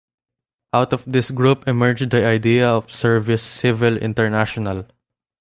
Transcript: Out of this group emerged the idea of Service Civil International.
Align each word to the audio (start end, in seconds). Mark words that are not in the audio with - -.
Out 0.73 0.93
of 0.93 1.03
this 1.05 1.29
group 1.29 1.67
emerged 1.67 2.09
the 2.09 2.25
idea 2.25 2.67
of 2.67 2.91
Service 2.91 3.43
Civil 3.43 3.97
International. 3.97 4.87